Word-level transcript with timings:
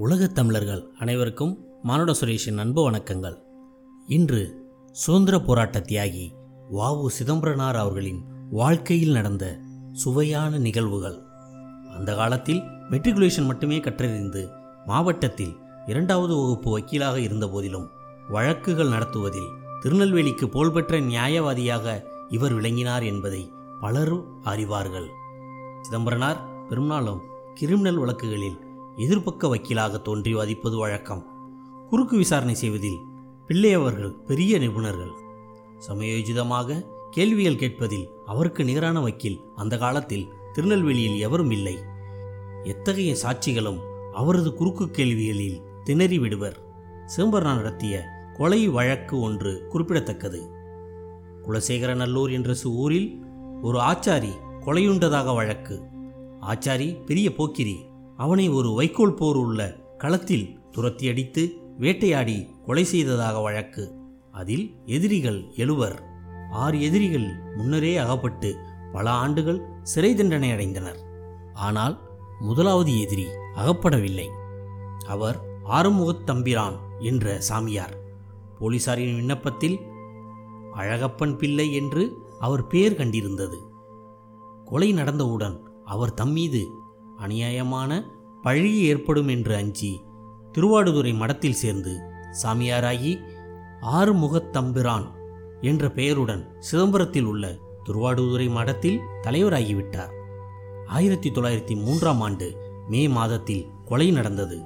உலகத் 0.00 0.34
தமிழர்கள் 0.34 0.90
அனைவருக்கும் 0.98 1.64
மானுட 1.82 2.12
சுரேஷின் 2.20 2.56
அன்பு 2.56 2.90
வணக்கங்கள். 2.90 3.36
இன்று 4.06 4.70
சுதந்திர 4.92 5.38
போராட்ட 5.38 5.78
தியாகி 5.78 6.30
வாவு 6.72 7.06
சிதம்பரனார் 7.06 7.76
அவர்களின் 7.76 8.24
வாழ்க்கையில் 8.50 9.12
நடந்த 9.12 9.58
சுவையான 9.92 10.58
நிகழ்வுகள். 10.58 11.18
அந்த 11.96 12.14
காலத்தில் 12.14 12.60
மெட்ரிகுலேஷன் 12.90 13.46
மட்டுமே 13.46 13.78
கற்றறிந்து 13.78 14.48
மாவட்டத்தில் 14.86 15.56
இரண்டாவது 15.86 16.36
வகுப்பு 16.36 16.78
வக்கீலாக 16.78 17.16
இருந்த 17.16 17.48
போதிலும் 17.48 17.88
வழக்குகள் 18.28 18.88
நடத்துவதில் 18.88 19.48
திருநெல்வேலிக்கு 19.80 20.48
புகழ்பெற்ற 20.48 21.00
நியாயவாதியாக 21.00 22.02
இவர் 22.28 22.54
விளங்கினார் 22.54 23.02
என்பதை 23.02 23.52
பலரும் 23.80 24.42
அறிவார்கள். 24.44 25.06
சிதம்பரனார் 25.82 26.66
பெரும்பாலும் 26.68 27.20
கிரிமினல் 27.54 27.98
வழக்குகளில் 27.98 28.68
எதிர்ப்பக்க 29.00 29.48
வக்கீலாக 29.48 30.02
தோன்றி 30.02 30.34
வாதிப்பது 30.34 30.78
வழக்கம். 30.78 31.26
குறுக்கு 31.88 32.16
விசாரணை 32.16 32.54
செய்வதில் 32.54 32.98
பிள்ளை 33.46 33.72
அவர்கள் 33.72 34.12
பெரிய 34.12 34.58
நிபுணர்கள். 34.58 35.10
சமயோஜிதமாக 35.88 36.84
கேள்விகள் 37.10 37.56
கேட்பதில் 37.56 38.10
அவருக்கு 38.26 38.64
நிகரான 38.64 39.00
வக்கீல் 39.00 39.40
அந்த 39.56 39.78
காலத்தில் 39.78 40.28
திருநெல்வேலியில் 40.52 41.18
எவரும் 41.18 41.50
இல்லை. 41.50 41.78
எத்தகைய 42.64 43.16
சாட்சிகளும் 43.22 43.78
அவரது 44.12 44.54
குறுக்கு 44.54 44.90
கேள்விகளில் 44.90 45.60
திணறி 45.84 46.18
விடுவர். 46.18 46.60
சிதம்பரனார் 47.06 47.56
நடத்திய 47.56 48.04
கொலை 48.34 48.68
வழக்கு 48.68 49.20
ஒன்று 49.20 49.66
குறிப்பிடத்தக்கது. 49.68 50.50
குலசேகரநல்லூர் 51.42 52.32
என்ற 52.32 52.52
சு- 52.52 52.66
ஊரில் 52.66 53.24
ஒரு 53.62 53.78
ஆச்சாரி 53.78 54.30
கொலையுண்டதாக 54.60 55.34
வழக்கு. 55.34 55.82
ஆச்சாரி 56.40 57.04
பெரிய 57.04 57.34
போக்கிரி. 57.34 57.88
அவனை 58.20 58.48
ஒரு 58.48 58.72
வைக்கோல் 58.72 59.14
போர் 59.14 59.36
உள்ள 59.36 59.80
களத்தில் 59.98 60.58
துரத்தி 60.70 61.08
அடித்து 61.08 61.52
வேட்டையாடி 61.78 62.50
கொலை 62.66 62.84
செய்ததாக 62.84 63.40
வழக்கு. 63.40 63.94
அதில் 64.32 64.74
எதிரிகள் 64.84 65.44
எழுவர். 65.56 66.02
ஆறு 66.52 66.82
எதிரிகள் 66.82 67.34
முன்னரே 67.56 67.96
அகப்பட்டு 67.96 68.56
பல 68.92 69.10
ஆண்டுகள் 69.10 69.62
சிறை 69.82 70.14
தண்டனை 70.14 70.52
அடைந்தனர். 70.52 70.96
ஆனால் 71.54 72.00
முதலாவது 72.40 73.00
எதிரி 73.00 73.24
அகப்படவில்லை. 73.56 74.26
அவர் 75.06 75.40
ஆறுமுகத் 75.64 76.24
தம்பிரான் 76.24 76.76
என்ற 76.98 77.40
சாமியார். 77.40 77.96
போலீசாரின் 78.60 79.14
விண்ணப்பத்தில் 79.14 79.78
அழகப்பன் 80.74 81.36
பிள்ளை 81.36 81.74
என்று 81.74 82.12
அவர் 82.40 82.66
பெயர் 82.66 82.96
கண்டிருந்தது. 82.96 83.56
கொலை 84.64 84.94
நடந்தவுடன் 84.94 85.60
அவர் 85.84 86.14
தம்மீது 86.14 86.66
அநியாயமான 87.20 88.02
பழி 88.42 88.82
ஏற்படும் 88.82 89.28
என்று 89.28 89.54
அஞ்சி 89.54 90.00
திருவாடுதுறை 90.52 91.14
மடத்தில் 91.14 91.60
சேர்ந்து 91.62 92.00
சாமியாராகி 92.42 93.20
ஆறுமுகத்தம்பிரான் 93.82 95.06
என்ற 95.60 95.90
பெயருடன் 95.90 96.56
சிதம்பரத்தில் 96.58 97.24
உள்ள 97.24 97.56
திருவாடுதுறை 97.84 98.50
மடத்தில் 98.50 99.00
தலைவராகிவிட்டார். 99.22 100.12
ஆயிரத்தி 100.86 101.30
தொள்ளாயிரத்தி 101.30 101.74
மூன்றாம் 101.76 102.20
ஆண்டு 102.20 102.56
மே 102.88 103.08
மாதத்தில் 103.08 103.66
கொலை 103.84 104.10
நடந்தது. 104.10 104.62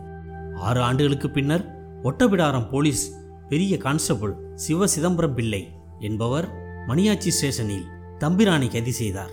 ஆறு 0.55 0.80
ஆண்டுகளுக்கு 0.80 1.30
பின்னர் 1.30 1.64
ஒட்டபிடாரம் 2.02 2.70
போலீஸ் 2.70 3.14
பெரிய 3.48 3.77
கான்ஸ்டபிள் 3.77 4.34
சிவ 4.55 4.86
சிதம்பரம் 4.86 5.34
பிள்ளை 5.34 5.72
என்பவர் 6.00 6.48
மணியாச்சி 6.89 7.28
ஸ்டேஷனில் 7.28 7.86
தம்பிரானை 8.18 8.70
கைது 8.70 8.92
செய்தார். 8.92 9.33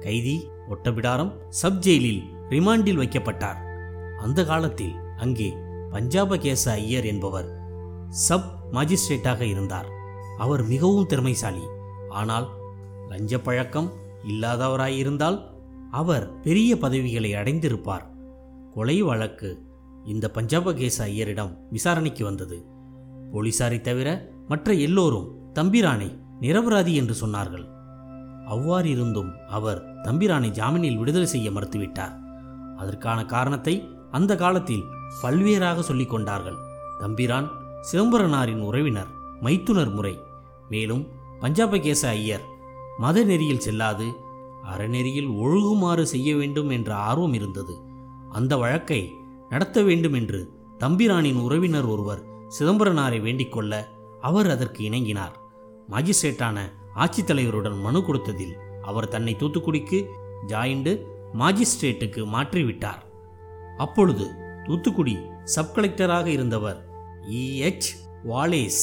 கைதி 0.00 0.48
ஒட்டபிடாரம் 0.68 1.32
சப் 1.48 1.78
ஜெயிலில் 1.78 2.22
ரிமாண்டில் 2.48 3.00
வைக்கப்பட்டார். 3.02 3.60
அந்த 4.18 4.44
காலத்தில் 4.44 4.94
அங்கே 5.18 5.54
பஞ்சாபகேச 5.90 6.70
ஐயர் 6.70 7.04
என்பவர் 7.04 7.48
சப் 8.08 8.50
மாஜிஸ்ட்ரேட்டாக 8.72 9.40
இருந்தார். 9.40 9.88
அவர் 10.38 10.64
மிகவும் 10.64 11.06
திறமைசாலி. 11.06 11.64
ஆனால் 12.08 12.48
லஞ்ச 13.08 13.38
பழக்கம் 13.38 13.92
இல்லாதவராயிருந்தால் 14.28 15.38
அவர் 15.90 16.40
பெரிய 16.40 16.78
பதவிகளை 16.78 17.34
அடைந்திருப்பார். 17.34 18.04
கொலை 18.74 19.02
வழக்கு 19.02 19.66
இந்த 20.04 20.30
பஞ்சாபகேச 20.34 20.96
ஐயரிடம் 20.98 21.52
விசாரணைக்கு 21.70 22.24
வந்தது. 22.24 22.66
போலீசாரை 23.32 23.80
தவிர 23.80 24.30
மற்ற 24.48 24.72
எல்லோரும் 24.72 25.52
தம்பிரானை 25.54 26.18
நிரபராதி 26.40 26.94
என்று 26.94 27.26
சொன்னார்கள். 27.26 27.66
அவ்வாறிருந்தும் 28.48 29.32
அவர் 29.48 30.02
தம்பிரானை 30.02 30.50
ஜாமீனில் 30.50 30.98
விடுதலை 30.98 31.26
செய்ய 31.26 31.50
மறுத்துவிட்டார். 31.50 32.25
அதற்கான 32.76 33.24
காரணத்தை 33.24 33.74
அந்த 34.10 34.36
காலத்தில் 34.36 34.84
பல்வேறாக 35.22 35.80
சொல்லிக் 35.80 36.10
கொண்டார்கள். 36.10 36.58
தம்பிரான் 36.98 37.48
சிதம்பரனாரின் 37.92 38.60
உறவினர் 38.60 39.10
மைத்துனர் 39.40 39.90
முறை. 39.90 40.14
மேலும் 40.68 41.02
பஞ்சாபகேச 41.40 42.02
ஐயர் 42.08 42.44
மத 42.98 43.24
நெறியில் 43.24 43.64
செல்லாது 43.66 44.06
அறநெறியில் 44.64 45.30
ஒழுகுமாறு 45.42 46.02
செய்ய 46.02 46.36
வேண்டும் 46.36 46.70
என்ற 46.70 46.94
ஆர்வம் 46.94 47.32
இருந்தது. 47.32 47.74
அந்த 48.30 48.56
வழக்கை 48.56 49.12
நடத்த 49.48 49.82
வேண்டும் 49.82 50.12
என்று 50.12 50.40
தம்பிரானின் 50.78 51.40
உறவினர் 51.40 51.88
ஒருவர் 51.88 52.22
சிதம்பரனாரை 52.58 53.20
வேண்டிக் 53.20 53.52
கொள்ள 53.52 53.72
அவர் 54.20 54.50
அதற்கு 54.50 54.80
இணங்கினார். 54.90 55.34
மாஜிஸ்ட்ரேட்டான 55.90 56.58
ஆட்சித்தலைவருடன் 56.96 57.78
மனு 57.80 58.00
கொடுத்ததில் 58.00 58.54
அவர் 58.82 59.08
தன்னை 59.08 59.36
தூத்துக்குடிக்கு 59.38 59.98
ஜாயிண்டு 60.46 60.92
மாஜிஸ்ட்ரேட்டுக்கு 61.38 62.22
மாற்றிவிட்டார். 62.34 63.02
அப்பொழுது 63.76 64.26
தூத்துக்குடி 64.64 65.16
சப் 65.44 65.78
கலெக்டராக 65.78 66.26
இருந்தவர் 66.26 66.86
இஎச் 67.30 67.88
வாலேஸ். 68.24 68.82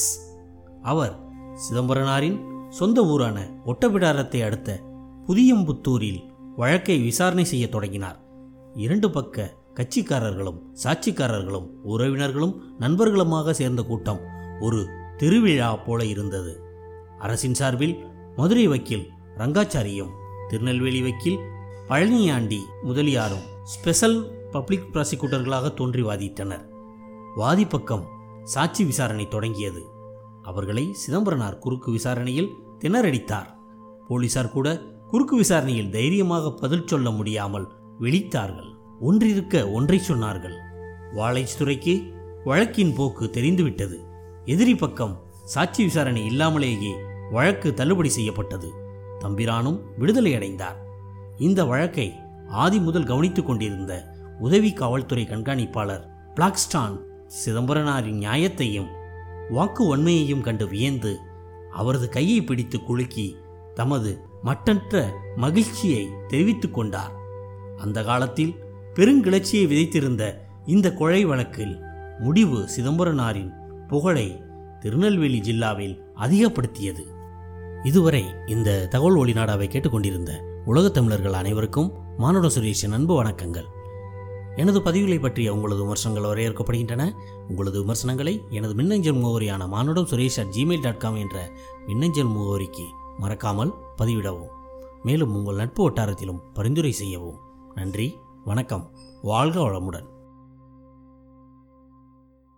அவர் 0.82 1.20
சிதம்பரனாரின் 1.54 2.70
சொந்த 2.70 3.02
ஊரான 3.06 3.62
ஒட்டபிடாரத்தை 3.66 4.44
அடுத்த 4.44 4.80
புதியம்புத்தூரில் 5.28 6.22
வழக்கை 6.56 7.00
விசாரணை 7.00 7.44
செய்ய 7.44 7.70
தொடங்கினார். 7.70 8.20
இரண்டு 8.74 9.10
பக்க 9.10 9.54
கட்சிக்காரர்களும் 9.74 10.60
சாட்சிக்காரர்களும் 10.84 11.70
உறவினர்களும் 11.88 12.56
நண்பர்களுமாக 12.80 13.54
சேர்ந்த 13.54 13.82
கூட்டம் 13.84 14.20
ஒரு 14.60 14.88
திருவிழா 15.18 15.76
போல 15.76 16.06
இருந்தது. 16.06 16.62
அரசின் 17.20 17.54
சார்பில் 17.54 18.06
மதுரை 18.36 18.68
வக்கீல் 18.68 19.10
ரங்காச்சாரியும் 19.38 20.10
திருநெல்வேலி 20.50 21.02
வக்கீல் 21.02 21.40
பழனியாண்டி 21.90 22.60
முதலியாரும் 22.84 23.48
ஸ்பெஷல் 23.64 24.32
பப்ளிக் 24.52 24.90
ப்ராசிக்யூட்டர்களாக 24.94 25.74
தோன்றி 25.74 26.04
வாதிட்டனர். 26.04 26.66
வாதி 27.36 27.66
பக்கம் 27.66 28.08
சாட்சி 28.44 28.86
விசாரணை 28.86 29.28
தொடங்கியது. 29.28 29.86
அவர்களை 30.42 30.94
சிதம்பரனார் 30.94 31.60
குறுக்கு 31.60 31.92
விசாரணையில் 31.92 32.50
திணறடித்தார். 32.80 33.48
போலீசார் 34.08 34.52
கூட 34.52 34.82
குறுக்கு 35.10 35.36
விசாரணையில் 35.36 35.90
தைரியமாக 35.90 36.52
பதில் 36.52 36.88
சொல்ல 36.88 37.10
முடியாமல் 37.10 37.72
விழித்தார்கள். 38.00 38.76
ஒன்றிருக்க 39.02 39.72
ஒன்றை 39.72 40.02
சொன்னார்கள். 40.08 40.58
வாழைத்துறைக்கு 41.16 42.14
வழக்கின் 42.44 42.96
போக்கு 42.96 43.30
தெரிந்துவிட்டது. 43.30 44.04
எதிரி 44.46 44.76
பக்கம் 44.76 45.24
சாட்சி 45.44 45.84
விசாரணை 45.84 46.26
இல்லாமலேயே 46.26 46.96
வழக்கு 47.32 47.74
தள்ளுபடி 47.74 48.10
செய்யப்பட்டது. 48.10 48.74
தம்பிரானும் 49.20 49.82
விடுதலை 49.98 50.36
அடைந்தார். 50.36 50.92
இந்த 51.38 51.66
வழக்கை 51.66 52.16
ஆதி 52.48 52.80
முதல் 52.80 53.04
கவனித்துக் 53.04 53.46
கொண்டிருந்த 53.46 54.14
உதவி 54.40 54.74
காவல்துறை 54.74 55.24
கண்காணிப்பாளர் 55.24 56.08
பிளாக்ஸ்டான் 56.36 57.00
சிதம்பரனாரின் 57.46 58.20
நியாயத்தையும் 58.20 58.88
வாக்கு 59.50 59.98
வன்மையையும் 59.98 60.42
கண்டு 60.42 60.68
வியந்து 60.68 61.20
அவரது 61.72 62.10
கையை 62.10 62.42
பிடித்து 62.42 62.84
குலுக்கி 62.84 63.36
தமது 63.74 64.26
மட்டற்ற 64.44 65.10
மகிழ்ச்சியை 65.36 66.08
தெரிவித்துக் 66.28 66.74
கொண்டார். 66.74 67.12
அந்த 67.78 68.04
காலத்தில் 68.04 68.56
பெருங்கிளர்ச்சியை 68.96 69.68
விதைத்திருந்த 69.68 70.34
இந்த 70.66 70.94
கொலை 70.94 71.26
வழக்கில் 71.26 71.80
முடிவு 72.20 72.70
சிதம்பரனாரின் 72.78 73.52
புகழை 73.88 74.44
திருநெல்வேலி 74.80 75.40
ஜில்லாவில் 75.40 76.00
அதிகப்படுத்தியது. 76.16 77.04
இதுவரை 77.84 78.26
இந்த 78.48 78.88
தகவல் 78.88 79.16
ஒளிநாடாவை 79.16 79.68
கேட்டுக்கொண்டிருந்த 79.68 80.52
உலகத் 80.66 80.94
தமிழர்கள் 80.94 81.34
அனைவருக்கும் 81.34 81.92
மானுட 82.18 82.48
சுரேஷின் 82.48 82.92
அன்பு 82.92 83.24
வணக்கங்கள். 83.24 83.66
எனது 84.56 84.80
பதிவுகளை 84.80 85.22
பற்றிய 85.22 85.54
உங்களது 85.54 85.82
விமர்சனங்கள் 85.82 86.32
வரையறுக்கப்படுகின்றன. 86.32 87.12
உங்களது 87.50 87.80
விமர்சனங்களை 87.80 88.42
எனது 88.50 88.76
மின்னஞ்சல் 88.76 89.16
முகவரியான 89.16 89.68
Manudam 89.68 90.08
Suresh 90.08 90.40
at 90.40 90.54
Gmail 90.56 90.82
dot 90.82 91.00
com 91.00 91.16
என்ற 91.16 91.52
மின்னஞ்சல் 91.88 92.28
முகவரிக்கு 92.28 92.86
மறக்காமல் 93.18 93.74
பதிவிடவும். 93.98 94.50
மேலும் 95.04 95.36
உங்கள் 95.36 95.56
நட்பு 95.56 95.90
வட்டாரத்திலும் 95.90 96.42
பரிந்துரை 96.54 96.92
செய்யவும். 96.92 97.40
நன்றி 97.76 98.18
வணக்கம் 98.46 98.92
வாழ்க 99.22 99.60
வளமுடன். 99.60 100.13